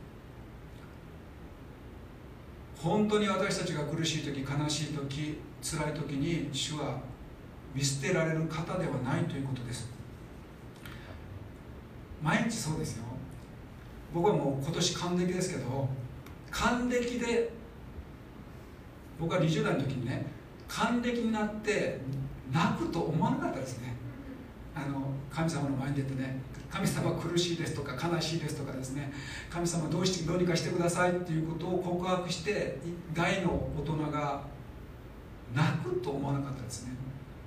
[2.79, 6.99] 本当に私たちが苦しい時悲しい時辛い時に主は
[7.75, 9.89] 見捨てられる方ではないということです。
[12.23, 13.05] 毎日そうですよ。
[14.13, 15.89] 僕はもう今年還暦ですけど
[16.51, 17.51] 還暦で
[19.21, 20.27] 僕は20代の時にね
[20.67, 22.01] 還暦になって
[22.53, 23.95] 泣くと思わなかったですね。
[24.75, 26.41] あの神様の前に出てね
[26.71, 29.13] 神様苦しいですとか悲しいですとかですね。
[29.51, 32.79] 神様どうしてどうにかしてくださいっていうことを告白して
[33.15, 34.43] 大の大人が
[35.55, 36.93] 泣くと思わなかったですね。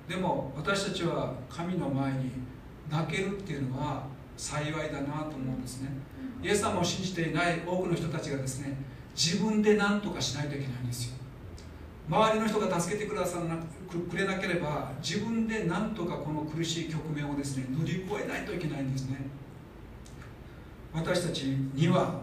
[0.08, 2.30] でも私たちは神の前に
[2.90, 4.04] 泣けるっていうのは
[4.36, 5.90] 幸いだなと思うんですね。
[6.42, 8.76] イエス様を信じていない多くの人たちがですね
[9.14, 11.16] 自分で何とかしないといけないんですよ。
[12.08, 19.18] 周りの人が助けてくださらなくれなければ自分で何とかこの苦しい局面をですね乗り越えないといけないんですね。
[20.92, 21.42] 私たち
[21.74, 22.20] には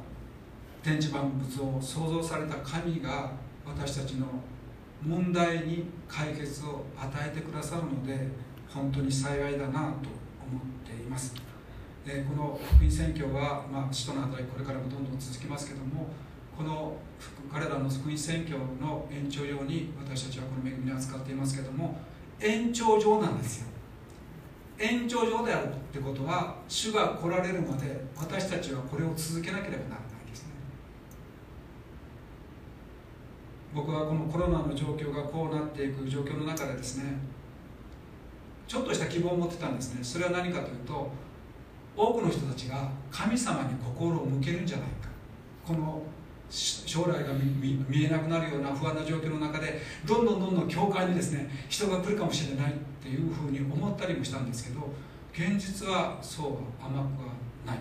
[0.84, 3.32] 天地万物を創造された神が
[3.66, 4.28] 私たちの
[5.02, 8.28] 問題に解決を与えてくださるので
[8.68, 9.96] 本当に幸いだなと思っ
[10.86, 11.34] ています。
[12.06, 16.08] でこの福音宣教は、まあ、使徒の働きこれからもどんどん続きますけども
[16.58, 16.98] この
[17.52, 22.00] 彼らの福音宣教の延長用に私たちはこの恵みに扱っていますけども
[22.40, 23.68] 延長上なんですよ。
[24.80, 30.54] 延長上であるってことは主が来られるまで私たちはこれを続けなければならないですね
[33.74, 37.18] 僕はこのコロナの状況がこうなっていく状況の中でですね
[38.68, 40.04] ちょっとした希望を持ってたんですね。
[40.04, 41.12] それは何かというと
[41.96, 45.10] 多くの人たちが神様に心を向けるんじゃないか。
[45.66, 46.04] この
[46.50, 54.90] 将来が見えなくなるような不安な状況の中でどんどんどんどん教会にですね人が来るかもしれないっていうふうに思ったりもしたんですけど
[55.32, 57.34] 現実はそうは甘くは
[57.68, 57.78] ない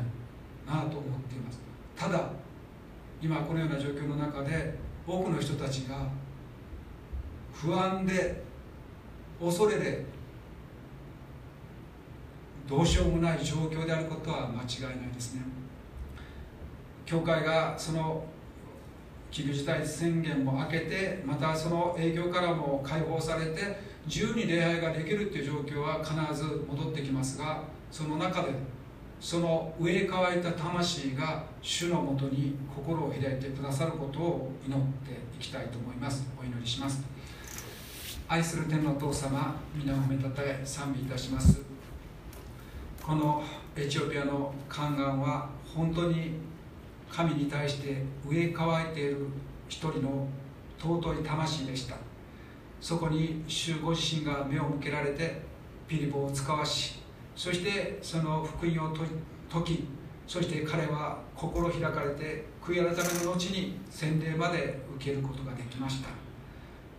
[0.67, 1.61] なと思っています。
[1.97, 2.31] ただ
[3.23, 4.75] 今このような状況の中で
[5.09, 6.07] 多くの人たちが
[7.55, 8.43] 不安で
[9.41, 10.05] 恐れで
[12.69, 15.43] どうしようもない状況であることは間違いないですね。
[17.07, 18.23] 教会がその
[19.31, 28.49] 緊急事態宣言も明けてまたその営業からも解放されて自由に礼拝ができるっていう状況は必ず戻ってきますがその中で
[29.21, 36.27] その植え替えた魂が主のもとに心を開いてくださることを祈っていきたいと思います。
[36.41, 37.03] お祈りします。
[38.29, 41.61] 愛する天のお父様皆を褒めたたえ賛美いたします。
[43.03, 43.43] この
[43.75, 46.33] エチオピアの宦官は本当に
[47.11, 49.27] 神に対して植え替えている
[49.69, 50.29] 一人の
[50.79, 51.97] 尊い魂でした。
[52.81, 55.41] そこに主ご自身が目を向けられて
[55.89, 56.98] ピリポを使わし
[57.39, 58.97] そしてその福音を
[59.49, 59.85] 解き
[60.27, 66.09] そして彼は心開かれて悔い改めの後に洗礼まで受けることができました。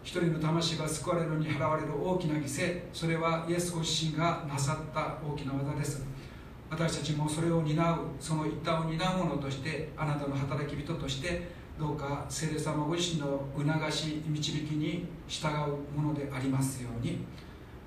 [0.02, 6.06] 一人の魂が救われるのに払われる大きな犠牲それはイエスご自身がなさった大きな技です。
[6.70, 17.26] 私たちもそれを担うその一端を担うものとしてあなたの働き人としてどうか聖霊様ご自身の促し導きに従うものでありますように。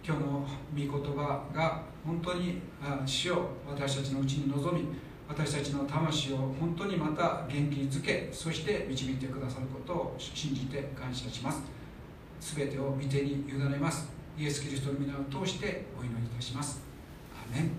[0.05, 2.61] 今日の御言葉が本当に
[3.07, 4.89] 死を私たちのうちに望み
[5.29, 11.63] 私たちの魂を本当にまた元気づけそして導いてくださることを信じて感謝します。
[12.41, 16.83] 全てを御手に委ねますイエス・キリストの皆を通してお祈りいたします。
[17.33, 17.71] アメン。